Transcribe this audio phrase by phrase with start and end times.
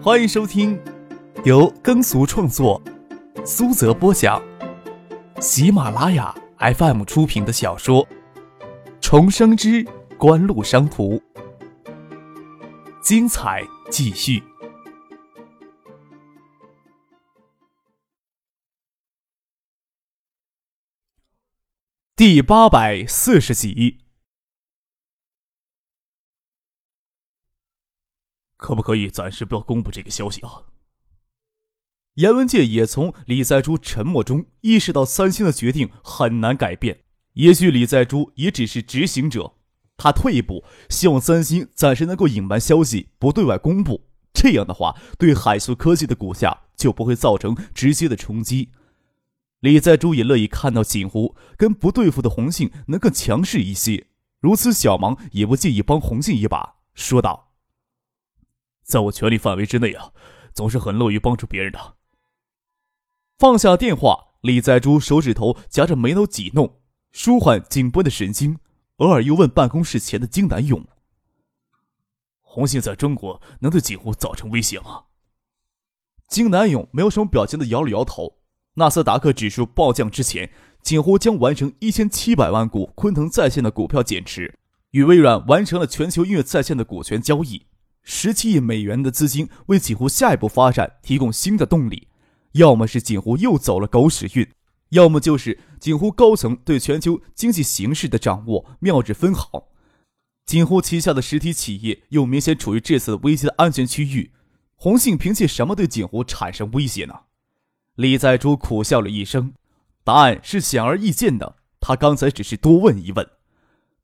[0.00, 0.80] 欢迎收听
[1.44, 2.80] 由耕俗创作、
[3.44, 4.40] 苏泽播讲、
[5.40, 8.06] 喜马拉雅 FM 出品的小说
[9.00, 9.84] 《重生之
[10.16, 11.16] 官路商途》，
[13.02, 14.40] 精彩继续，
[22.14, 24.07] 第八百四十集。
[28.58, 30.64] 可不可以暂时不要公布这个消息啊？
[32.14, 37.04] 严文介也从李在珠沉默中意识到三星的决定很难改变。
[37.34, 39.54] 也许李在珠也只是执行者，
[39.96, 44.08] 他退一步，希望三星暂时能够隐瞒消息，不对外公布。
[44.34, 48.70] 这样的话，对海素科技的股价就不会造成直接的冲击。
[49.60, 54.08] 李在珠也乐意看到锦湖跟不对付的红杏能更强势一些，
[54.40, 57.47] 如此小忙也不介意帮红杏一把，说道。
[58.88, 60.12] 在我权力范围之内啊，
[60.54, 61.96] 总是很乐于帮助别人的。
[63.38, 66.80] 放下电话，李在珠手指头夹着眉头挤弄，
[67.12, 68.58] 舒缓紧绷的神经，
[68.96, 70.86] 偶尔又问办公室前的金南勇
[72.40, 75.04] ：“红杏在中国能对锦湖造成威胁吗？”
[76.26, 78.38] 金南勇没有什么表情的摇了摇头。
[78.74, 80.50] 纳斯达克指数暴降之前，
[80.82, 84.58] 锦湖将完成一千七百万股昆腾在线的股票减持，
[84.92, 87.66] 与微软完成了全球音乐在线的股权交易。
[88.10, 92.08] 十七亿美元的资金为锦湖下一步发展提供新的动力，
[92.52, 94.48] 要么是锦湖又走了狗屎运，
[94.88, 99.68] 要么就是锦湖高层对全球经济形势的掌握妙至分毫。
[100.46, 104.32] 锦湖旗下的实体企业又明显处于这次危机的安全区域，
[104.74, 107.14] 红杏凭借什么对锦湖产生威胁呢？
[107.96, 109.52] 李在珠苦笑了一声，
[110.02, 111.56] 答案是显而易见的。
[111.78, 113.28] 他刚才只是多问一问。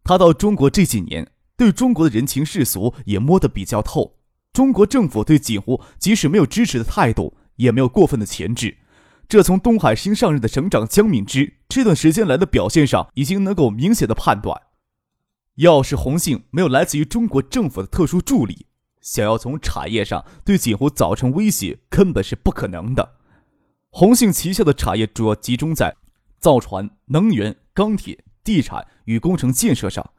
[0.05, 1.27] 他到中国这几年。
[1.57, 4.17] 对中国的人情世俗也摸得比较透。
[4.53, 8.79] 中国政府对锦湖即使没有支持的态度，也没有过分的钳制。
[9.27, 14.61] 这从东海新上任的省长江敏之这段时间来的表现上，已经能够明显的判断。
[15.57, 18.67] 要是红杏没有来自于中国政府的特殊助力，
[19.01, 23.15] 想要从产业上对锦湖造成威胁，根本是不可能的。
[23.91, 25.97] 红杏旗下的产业主要集中在
[26.39, 30.11] 造船、能源、钢铁、地产与工程建设上。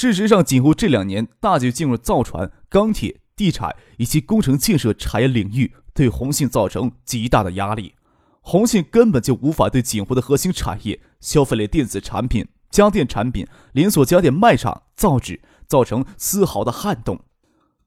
[0.00, 7.96] 事实上，锦湖这两年大举进入造船、钢铁、地产以及工程建设产业领域，对红信造成极大的压力。
[8.40, 17.18] 红信根本就无法对锦湖的核心产业——消费类电子产品、家电产品、连锁家电卖场、造纸造成丝毫的撼动。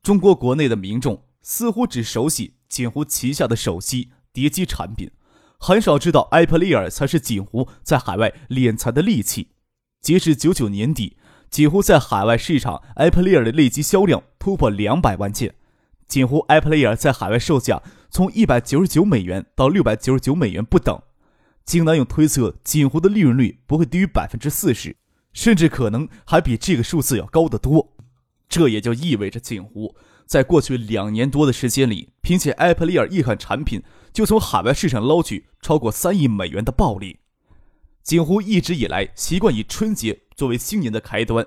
[0.04, 5.10] 中国国内的民众似乎只熟悉锦湖旗下的手机、碟机产品，
[5.58, 9.52] 很少知道埃普利尔才是锦湖在海外敛财的利器。
[10.02, 11.16] 截至九九年底。
[11.52, 15.54] 几乎在海外市场，iPlayer 的累计销量突破两百万件。
[16.08, 20.98] 几乎 iPlayer 在海外售价从一百九十九美元到六百九十九美元不等。
[21.66, 24.96] 金南勇推测，锦湖的利润率不会低于百分之四十，
[25.34, 27.94] 甚至可能还比这个数字要高得多。
[28.48, 29.94] 这也就意味着，锦湖
[30.26, 37.20] 在过去两年多的时间里，凭借 iPlayer 一款产品，就从海外市场捞取超过三亿美元的暴利。
[38.04, 41.46] 锦湖一直以来习惯以春节作为新年的开端，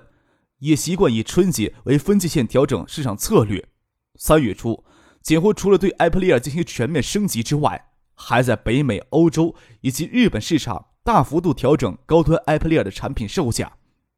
[0.59, 3.67] 也习惯以春节为分界线调整市场策略。
[4.15, 4.83] 三月初，
[5.21, 13.73] 锦湖除了对 iPlayer 进行全面升级之外，还在北美、欧洲以及日本市场大幅度调整高端 iPlayer 的产品售价，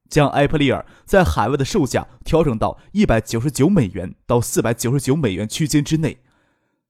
[0.08, 6.20] 将 iPlayer 在海外的售价调整到一百九十九美元到四百九十九美元区间之内。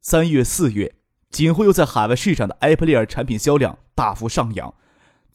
[0.02, 0.94] 三月、四月，
[1.32, 4.74] 锦湖又在海外市场的 iPlayer 产品销量大幅上扬。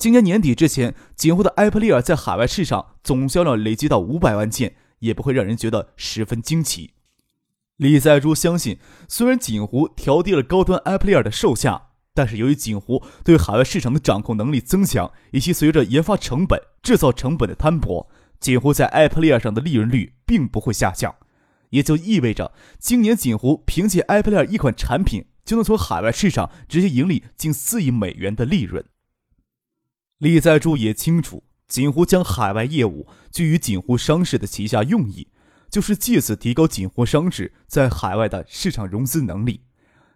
[0.02, 6.94] 今年年底之前，锦湖的埃普利尔在海外市场总销量累积到五百万件，也不会让人觉得十分惊奇。
[7.76, 21.14] 李在洙相信，虽然锦湖调低了高端埃普利尔的售价，但是由于锦湖对海外市场的掌控能力增强，以及随着研发成本、制造成本的摊薄，锦湖在埃普利尔上的利润率并不会下降。
[21.70, 28.84] 也就意味着，今年锦湖凭借埃普利尔一款产品，就能从海外市场直接盈利近四亿美元的利润。
[30.22, 35.26] 李在柱也清楚，锦湖将海外业务居于锦湖商事的旗下，用意
[35.68, 39.62] 就是借此提高锦湖商事在海外的市场融资能力。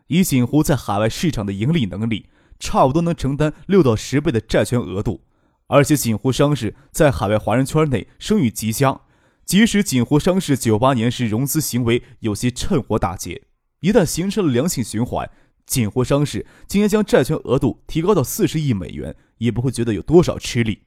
[0.07, 2.29] 以锦湖在海外市场的盈利能力，
[2.61, 5.25] 差不多能承担六到十倍的债权额度。
[5.67, 9.01] 而且锦湖商事在海外华人圈内声誉极佳，
[9.45, 13.43] 即使锦湖商事九八年时融资行为有些趁火打劫，
[13.81, 15.29] 一旦形成了良性循环。
[15.67, 20.83] 锦湖商事今年将债权额度提高到四十亿美元，也不会觉得有多少吃力。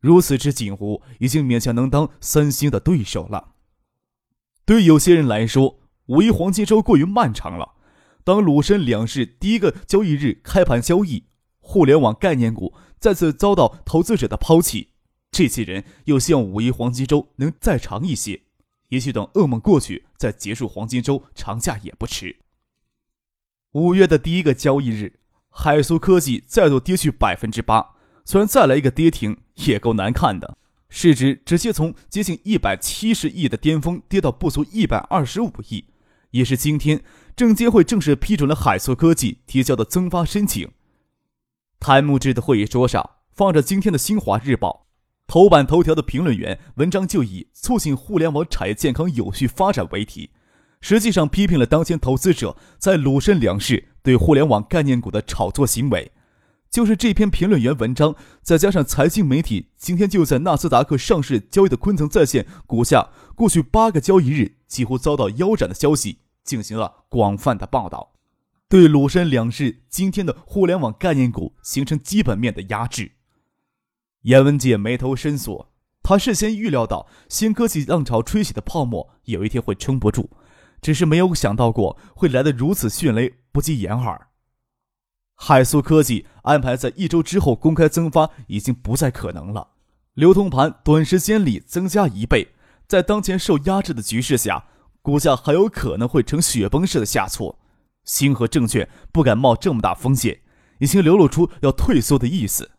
[0.00, 3.54] 如此之锦湖已经勉强能当三星的对手了。
[4.66, 7.74] 对有些人来说，五一黄金周过于漫长了。
[8.22, 11.24] 当鲁深两市第一个交易日开盘交易，
[11.58, 14.92] 互联网概念股再次遭到投资者的抛弃，
[15.30, 18.42] 这些人又希望五一黄金周能再长一些，
[18.88, 22.36] 也许等噩梦过去再结束黄金周长假也不迟。
[23.72, 25.20] 五月的第一个交易日，
[25.56, 30.58] 海苏科技再度跌去百分之八，虽然再来一个跌停，也够难看的。
[30.88, 35.84] 市值直接从接近一百七十亿的巅峰跌到不足一百二十五亿，
[36.32, 37.02] 也是今天。
[37.36, 40.70] 证监会正式批准了海苏科技提交的增发申请。
[41.80, 44.86] 谭木志的会议桌上放着今天的《新华日报》
[45.32, 50.30] 头版头条的评论员文章，就以“促进互联网产业健康有序发展”为题，
[50.84, 56.12] 实际上批评了当前投资者在鲁深两市对互联网概念股的炒作行为。
[56.70, 66.18] 就是这篇评论员文章，再加上财经媒体今天就在纳斯达克上市交易的昆腾在线股价，过去八个交易日几乎遭到腰斩的消息。
[66.44, 68.12] 进行了广泛的报道，
[68.68, 73.12] 对鲁深两市今天的互联网概念股形成基本面的压制。
[74.24, 75.72] 严文杰眉头深锁，
[76.02, 80.28] 他事先预料到新科技浪潮吹起的泡沫有一天会撑不住，
[80.84, 84.28] 只是没有想到过会来得如此迅雷不及掩耳。
[85.34, 89.68] 海苏科技安排在一周之后公开增发已经不再可能了，
[90.12, 92.48] 流通盘短时间里增加一倍，
[92.86, 94.66] 在当前受压制的局势下。
[95.00, 97.58] 股价很有可能会呈雪崩式的下挫，
[98.04, 100.40] 星河证券不敢冒这么大风险，
[100.80, 102.72] 已经流露出要退缩的意思。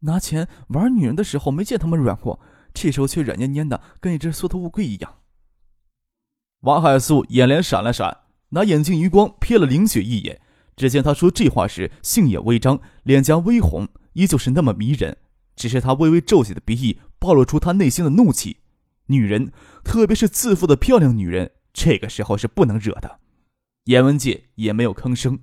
[0.00, 2.40] 拿钱玩女人的时候没见他们软过，
[2.72, 5.14] 这时候却软蔫蔫的，跟一只缩头乌龟一样。
[6.66, 10.40] 王海素眼帘闪了闪，拿眼镜余光瞥了林雪一眼，
[10.74, 15.16] 只见他说这话时杏眼微张，脸颊微红，依旧是那么迷人。
[15.54, 18.56] 只是他微微皱起的鼻翼，暴露出他内心的怒气。
[19.06, 19.52] 女人，
[19.84, 23.20] 特别是自负的漂亮女人，这个时候是不能惹的。
[23.84, 25.38] 严文界也没有吭声。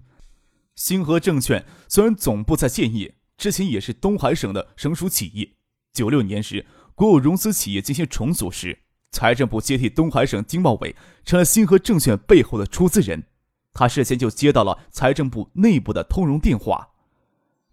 [0.76, 5.54] 星河证券虽然总部在建业，之前也是东海省的省属企业。
[5.94, 8.80] 九六年时，国有融资企业进行重组时，
[9.14, 13.24] 财政部接替东海省经贸委，成了星河证券背后的出资人。
[13.72, 16.90] 他事先就接到了财政部内部的通融电话，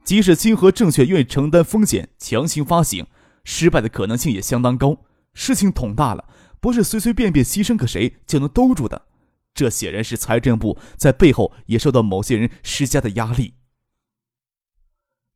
[0.04, 3.06] 即使星河证券愿意承担风险强行发行，
[3.42, 4.98] 失败的可能性也相当高。
[5.32, 6.28] 事情捅大了，
[6.60, 9.06] 不是随随便便牺牲个谁就能兜住的。
[9.54, 13.54] 这显然是财政部在背后也受到某些人施加的压力。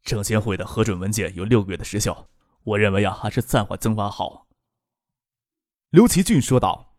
[0.02, 2.28] 证监会的核准文件有六个月的时效，
[2.62, 4.43] 我认为啊，还是暂缓增发好。
[5.94, 6.96] 刘奇俊说道：“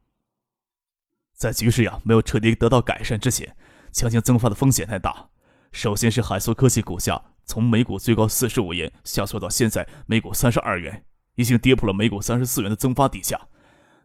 [1.36, 3.57] 在局势呀没有彻底得到改善之前，
[3.92, 5.31] 强行增发的风险太大。
[5.74, 11.03] 首先是海苏科技股价从每股最高四十五元下挫到现在每股三十二元。”
[11.36, 13.50] 已经跌破了每股三十四元的增发底下，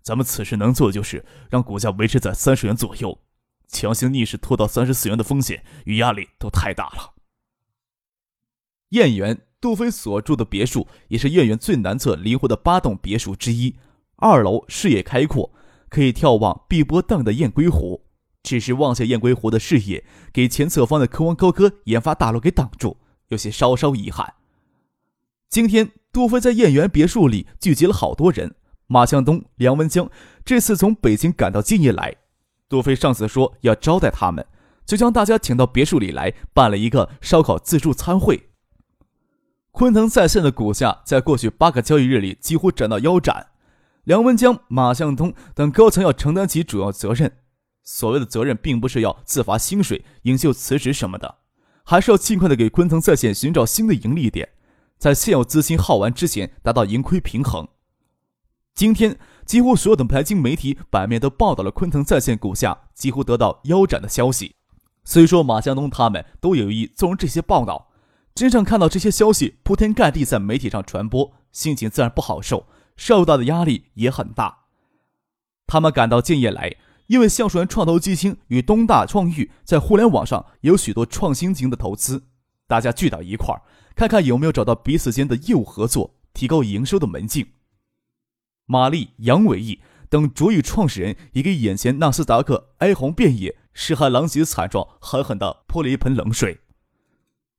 [0.02, 3.16] 咱们此时能做的就是让股价维持在三十元左右，
[3.68, 7.14] 强行逆势拖到三十四元的风险与压力都太大了。
[8.88, 13.76] 燕园杜飞所住的别墅也是燕园最南侧临湖的八栋别墅之一，
[14.20, 15.52] 二楼视野开阔，
[15.88, 18.04] 可以眺望碧波荡的雁归湖。
[18.42, 22.96] 只是望向雁归湖的视野，给前侧方的科王高科研发大楼给挡住，
[23.28, 24.34] 有些稍稍遗憾。
[25.48, 25.90] 今天。
[26.12, 28.56] 杜飞在燕园别墅里聚集了好多人，
[28.88, 30.10] 马向东、梁文江
[30.44, 32.16] 这次从北京赶到建业来。
[32.68, 34.44] 杜飞上次说要招待他们，
[34.84, 38.48] 就将大家请到别墅里来，办了一个烧烤自助餐会。
[39.70, 43.49] 昆腾在线的股价在过去八个交易日里几乎涨到腰斩，
[44.10, 47.30] 梁文江、马向东等高层要承担起主要责任。
[47.84, 51.36] 所谓的责任，并不是要自罚薪水、引咎辞职什么的，
[51.84, 54.48] 还是要尽快的给昆腾在线寻找新的盈利点。
[54.98, 57.68] 在现有资金耗完之前达到盈亏平衡。
[58.74, 64.56] 今天几乎所有的财经媒体版面都报道了昆腾在线股价几乎得到腰斩的消息。
[65.04, 67.92] 虽说马向东他们都有意纵容这些报道，
[68.34, 72.66] 真正看到这些消息铺天盖地在媒体上传播，心情自然不好受，
[73.00, 74.66] 受到的压力也很大。
[75.66, 76.76] 他们赶到建业来，
[77.06, 82.24] 因为橡树园创投基金与东大创育在互联网上有许多创新型的投资，
[82.66, 83.62] 大家聚到一块儿。
[83.96, 87.46] 看看有没有找到彼此间的业务合作、提高营收的门径。
[88.66, 89.80] 马丽、杨伟毅
[90.10, 96.60] 等卓宇创始人也给眼前纳斯达克哀鸿遍野、尸骸狼藉惨状狠狠地泼了一盆冷水。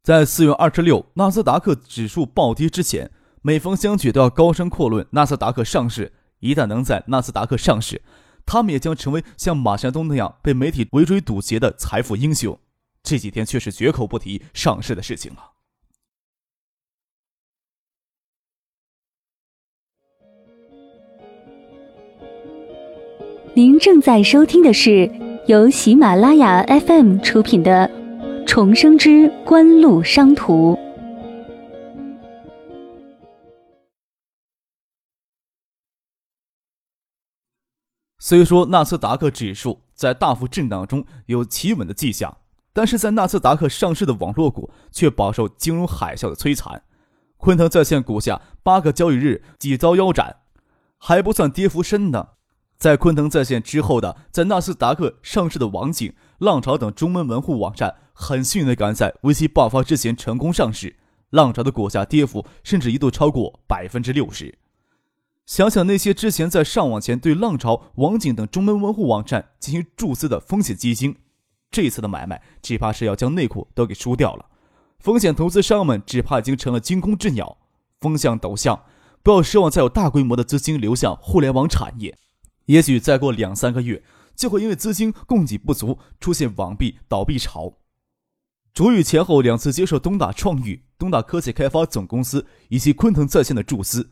[0.04, 3.10] 在四月二十六纳斯达克指数暴跌之前，
[3.44, 6.14] 每逢相聚都要高声阔论纳斯达克上市。
[6.42, 8.02] 一旦能在纳斯达克上市，
[8.46, 12.60] 他们也将成为像马向东那样被媒体围追堵截的财富英雄。
[13.02, 15.40] 这几天却是绝口不提上市的事情了。
[23.56, 25.12] 您正在收听的是
[25.48, 27.90] 由喜马拉雅 FM 出品的
[28.46, 30.74] 《重生之官路商途》。
[38.32, 42.38] 虽说纳斯达克指数在大幅震荡中有企稳的迹象，
[42.72, 46.82] 但是在纳斯达克上市的网络股却饱受金融海啸的摧残。
[47.36, 50.38] 昆腾在线股价八个交易日即遭腰斩，
[50.98, 52.36] 还不算跌幅深的。
[52.78, 60.96] 在昆腾在线之后的，在纳斯达克上市的网景、浪潮等中文门户网站，很幸运的赶在危机爆发之前成功上市。
[61.32, 64.58] 浪潮的股价跌幅甚至一度超过百分之六十。
[65.52, 71.14] 想想那些之前在上网前对浪潮、网景等中门门户网站进行注资的风险基金，
[71.70, 74.46] 这次的买卖只怕是要将内裤都给输掉了。
[75.00, 77.58] 风险投资商们只怕已经成了惊弓之鸟。
[78.00, 78.82] 风向陡向，
[79.22, 82.18] 不要奢望再有大规模的资金流向互联网产业。
[82.68, 84.02] 也许再过两三个月，
[84.34, 87.74] 就会因为资金供给不足，出现网币倒闭潮。
[88.74, 94.10] 卓宇前后两次接受东大创育、东大科技开发总公司以及昆腾在线的注资，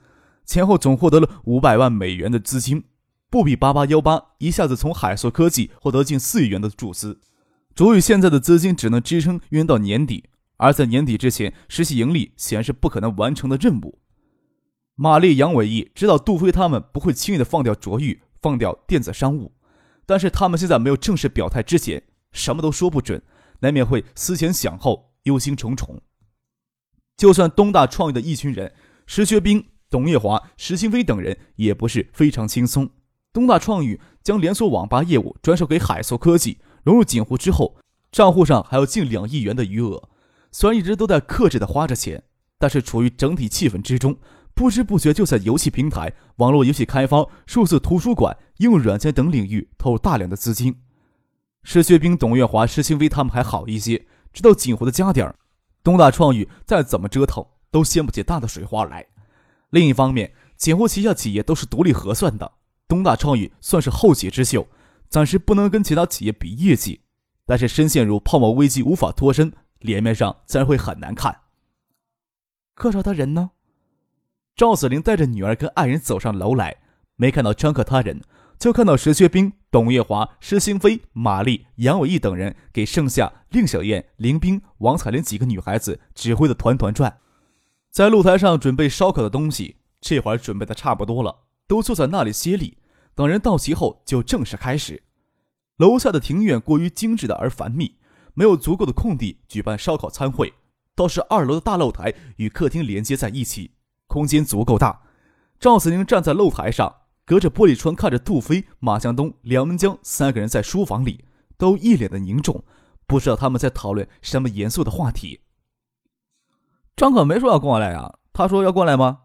[0.50, 2.86] 前后总获得了五百万美元的资金，
[3.30, 7.22] 不比八八幺八一下子从海硕科技获得近四亿元的注资。
[7.76, 10.24] 卓宇现在的资金只能支撑运到年底，
[10.58, 14.00] 而在年底之前实现盈利，显然是不可能完成的任务。
[14.96, 18.24] 玛丽、杨伟毅知道杜飞他们不会轻易的放掉卓宇。
[18.42, 19.54] 放掉电子商务，
[20.06, 22.02] 但是他们现在没有正式表态之前，
[22.32, 23.22] 什么都说不准，
[23.60, 26.00] 难免会思前想后，忧心忡忡。
[27.18, 28.74] 就算东大创业的一群人，
[29.06, 32.90] 石学兵、董跃华、石新飞等人也不是非常轻松。
[33.34, 37.76] 东大创意将连锁网吧业务转手给海硕科技，融入锦湖之后，
[38.12, 40.10] 账户上还有近两亿元的余额。
[40.52, 42.24] 虽然一直都在克制的花着钱，
[42.58, 44.18] 但是处于整体气氛之中。
[44.56, 50.76] 不知不觉就在游戏平台、网络游戏开发、数字图书馆、应用软件等领域投入大量的资金。
[51.64, 55.34] 石学兵、董月华、石新飞他们还好一些，知道锦湖的家底儿。
[55.82, 59.06] 东大创意再怎么折腾，都掀不起大的水花来。
[59.70, 62.52] 另一方面，锦湖旗下企业都是独立核算的，
[62.88, 64.68] 东大创意算是后起之秀，
[65.10, 67.02] 暂时不能跟其他企业比业绩。
[67.46, 71.42] 但是深陷入泡沫危机无法脱身，脸面上自然会很难看。
[72.76, 73.52] 客少他人呢？
[74.56, 76.78] 赵子玲带着女儿跟爱人走上楼来，
[77.16, 78.22] 没看到张克他人，
[78.60, 87.18] 就看到石学兵、董月华、施兴飞、马丽、杨伟毅等人给盛夏、令小燕、林冰、王彩玲几个女孩子指挥的团团转，
[87.92, 89.78] 在露台上准备烧烤的东西。
[90.02, 92.78] 这会儿准备的差不多了，都坐在那里歇力。
[93.14, 95.04] 等人到齐后，就正式开始。
[95.76, 97.98] 楼下的庭院过于精致的而繁密，
[98.34, 100.54] 没有足够的空地举办烧烤餐会，
[100.96, 103.72] 倒是二楼的大露台与客厅连接在一起。
[104.08, 105.02] 空间足够大，
[105.60, 111.26] 赵子宁站在露台上，隔着玻璃窗看着杜飞、马向东、梁文江三个人在书房里，
[111.58, 112.64] 都一脸的凝重，
[113.06, 115.42] 不知道他们在讨论什么严肃的话题。
[117.00, 119.20] 张可没说要过来呀，他说要过来吗？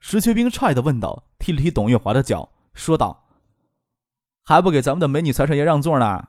[0.00, 3.28] 石学兵诧异的问道，踢了踢董月华的脚，说道
[4.42, 6.26] ：“还不给咱们的美女财神爷让座呢？”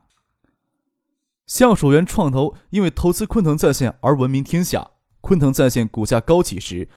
[1.48, 4.92] 橡树园创投因为投资昆腾在线而闻名天下，
[5.22, 6.88] 昆腾在线股价高起时。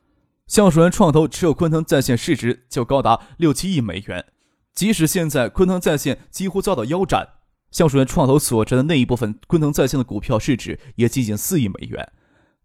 [0.47, 4.27] 橡树园创投持有昆腾在线市值就高达六七亿美元，
[4.75, 7.27] 即使现在昆腾在线几乎遭到腰斩，
[7.71, 12.13] 橡树园创投所占的那一部分昆腾在线的股票市值也接近四亿美元。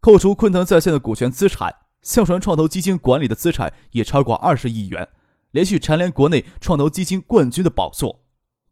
[0.06, 5.10] 扣除昆腾在线的股权资产，橡树园创投基金管理的资产也超过二十亿元，
[5.50, 8.24] 连续蝉联国内创投基金冠军的宝座。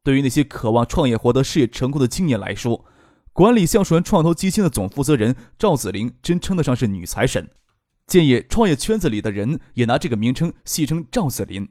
[0.04, 2.86] 对于那些渴望创业获得事业成功的青年来说，
[3.32, 7.50] 管理橡树园创投基金的总负责人赵子林真称得上是女财神。
[8.06, 11.68] 建议创业圈子里的人也拿这个名称戏称赵子林。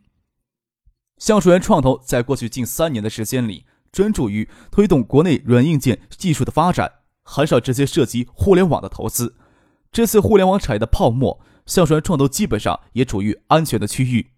[1.18, 6.90] 橡树园创投在过去近三年的时间里，专注于推动国内软硬件技术的发展，
[7.22, 9.36] 很少直接涉及互联网的投资。
[9.92, 14.32] 这次互联网产业的泡沫，橡树园创投基本上也处于安全的区域。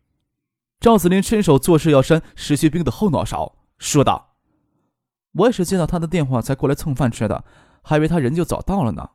[0.81, 4.35] 赵子林伸手做事要扇石学兵的后脑勺，说道
[5.33, 7.45] ：“我也是接到他的电话才过来蹭饭吃的，
[7.83, 9.11] 还以为他人就早到了呢。”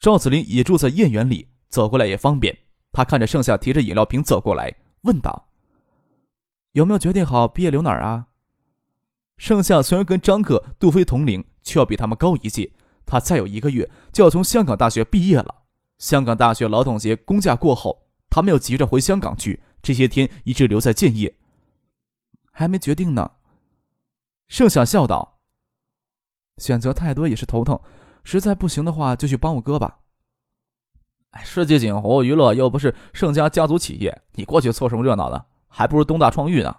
[0.00, 1.48] 赵子林也住在燕园里。
[1.68, 2.56] 走过来也方便。
[2.92, 5.48] 他看着盛夏提着饮料瓶走过来，问道
[6.72, 8.28] ：“有没有决定好毕业留哪儿啊？”
[9.36, 12.72] 盛夏虽然跟张克、杜飞同龄，却要比他们高一届。
[13.06, 15.62] 他再有一个月就要从香港大学毕业了。
[15.98, 21.34] 香港大学劳动节公假过后，他没有急着回香港去，这些天一直留在建业。
[22.50, 23.30] 还没决定呢。
[24.48, 25.38] 盛夏笑道
[26.58, 27.80] ：“选择太多也是头疼，
[28.24, 30.00] 实在不行的话就去帮我哥吧。”
[31.44, 35.44] 世纪锦湖娱乐又不是盛家家族企业，你过去凑什么热闹呢？
[35.68, 36.76] 还不如东大创育呢。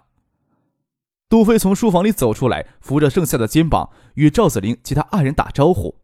[1.28, 5.94] 杜飞从书房里走出来，扶着盛夏的肩膀，与赵子林及他爱人打招呼。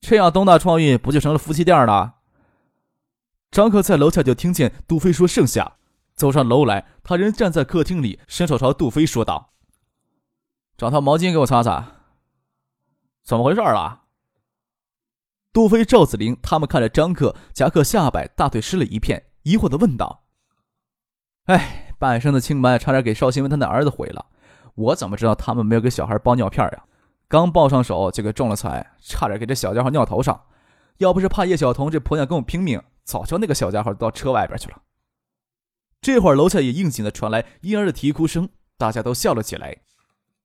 [0.00, 2.16] 这样，东大创运不就成了夫妻店了？
[3.50, 5.76] 张克在楼下就听见杜飞说：“剩下。”
[6.14, 9.54] 走上楼来，他人站在客厅里，伸手朝杜飞说道
[10.76, 11.92] ：“找套毛巾给我擦擦。”
[13.24, 14.02] 怎么回事啊？
[15.52, 20.24] 杜飞、赵子林他们看着张克夹克下摆，大腿湿了一片，疑惑的问道
[21.46, 24.26] ：“哎，半生的清白差点给邵新文他那儿子毁了，
[24.74, 26.84] 我怎么知道他们没有给小孩包尿片呀？”
[27.30, 30.46] 刚抱上手就给中了彩，差点给这小家伙尿头上。
[30.96, 34.82] 要不是怕叶晓彤这婆娘跟我拼命，早就那个小家伙到车外边去了。
[36.00, 39.76] 这会儿楼下也应景的传来婴儿的啼哭声，大家都笑了起来。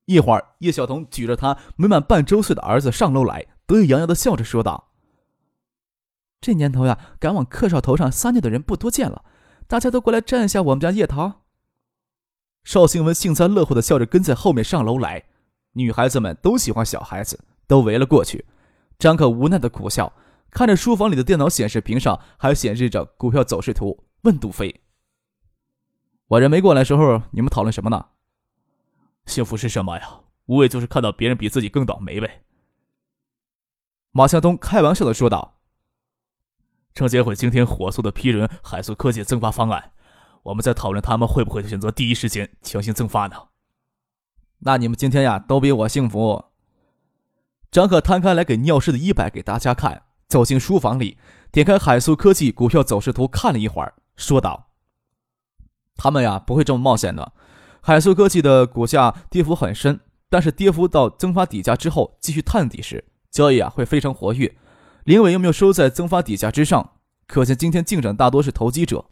[0.05, 4.91] 一会儿，叶晓彤举着他没满半周岁的儿子上楼来，得意洋洋的笑着说道
[6.39, 9.25] ：“这年头呀，敢往客少头上撒尿的人不多见了，
[9.65, 11.41] 大家都过来沾一下我们家叶桃。”
[12.63, 15.25] 邵兴文幸灾乐祸的笑着跟在后面上楼来。
[15.77, 18.46] 女孩子们都喜欢小孩子，都围了过去。
[18.98, 20.12] 张可无奈的苦笑，
[20.50, 24.84] 看着书房里的电脑显示屏上还显示着股票走势图，问杜飞
[26.27, 28.05] ：“我人没过来时候，你们讨论什么呢？
[29.25, 30.22] 幸福是什么呀？
[30.46, 32.44] 无非就是看到别人比自己更倒霉呗。”
[34.12, 35.60] 马向东开玩笑的说道
[36.96, 39.91] ：“证监会今天火速的批准海速科技增发方案，
[40.44, 43.36] 我们在讨论他们会不会选择第一时间强行增发呢？”
[44.59, 46.45] 那你们今天呀，都比我幸福。
[47.71, 51.17] 张可摊开来给尿湿的衣摆给大家看，走进书房里，
[51.51, 54.69] 点开海素科技股票走势图看了一会儿，说道
[55.97, 57.33] ：“他们呀，不会这么冒险的。
[57.81, 64.55] 海素科技的股价跌幅很深，但是跌幅到增发底价之后继续探底时，交易啊会非常活跃。
[65.03, 66.93] 林伟又没有收在增发底价之上，
[67.27, 69.05] 可见今天进展大多是投机者，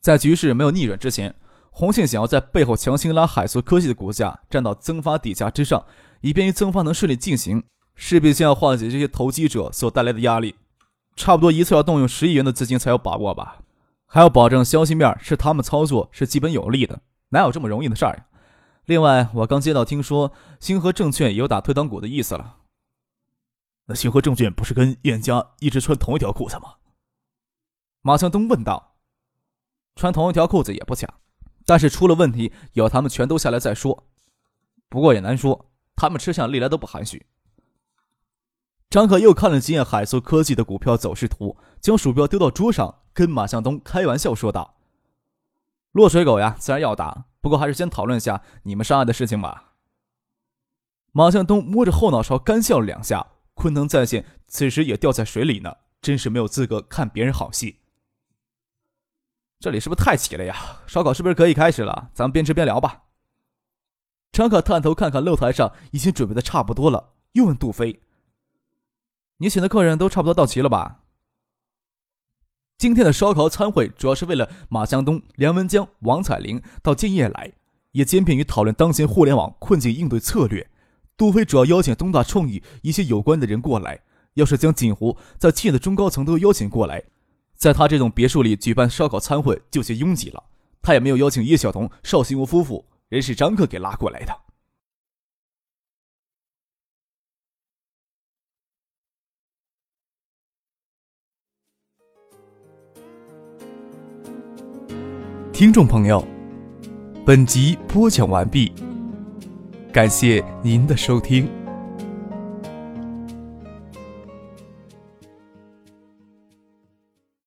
[0.00, 1.34] 在局势没有逆转之前。”
[1.70, 5.84] 红信想要在背后强行拉海素科技的股价站到增发底价之上，
[6.20, 10.56] 以便于增发能顺利进行，势必先要化解这些投机者所带来的压力。
[11.16, 13.58] 差不多一次要动用十亿元的资金才有把握吧？
[14.06, 18.26] 还要保证消息面是他们操作是基本有利的，哪有这么容易的事儿呀？
[18.86, 22.56] 另外，我刚接到听说星河证券有打退堂鼓的意思了。
[23.86, 26.74] 那星河证券不是跟燕家一直穿同一条裤子吗？
[28.02, 28.96] 马向东问道。
[29.96, 31.08] 穿同一条裤子也不假。
[31.70, 34.08] 但是出了问题，要他们全都下来再说。
[34.88, 37.26] 不过也难说，他们吃相历来都不含蓄。
[38.88, 44.78] 张可又看了几眼海素科技的股票走势图，将鼠标丢到桌上，跟马向东开玩笑说道
[45.94, 49.74] ：“落水狗呀，自然要打，不过还是先讨论下你们上岸的事情吧。”
[51.14, 53.24] 马向东摸着后脑勺干笑了两下。
[53.54, 57.79] 昆腾在线此时也掉在水里呢，真是没有资格看别人好戏。
[59.60, 60.56] 这里是不是太挤了呀？
[60.86, 62.10] 烧烤是不是可以开始了？
[62.14, 63.02] 咱们边吃边聊吧。
[64.32, 68.00] 张可探头看看露台上已经准备的差不多了，又问杜飞
[69.36, 71.02] ：“你请的客人都差不多到齐了吧？”
[72.78, 77.52] 今天的烧烤餐会主要是为了马向东、梁文江、王彩玲到建业来，
[77.92, 80.70] 也兼并于讨论当前互联网困境应对策略。
[81.18, 84.00] 杜飞主要邀请东大创意一些有关的人过来，
[84.34, 87.04] 要是将锦湖在企业的中高层都邀请过来。
[87.60, 90.42] 在他这栋别墅里举办烧烤餐会就些拥挤了，
[90.80, 94.34] 他也没有邀请叶晓彤、邵新武夫妇，人是张克给拉过来的。
[105.52, 106.26] 听众朋友，
[107.26, 108.72] 本集播讲完毕，
[109.92, 111.59] 感谢您的收听。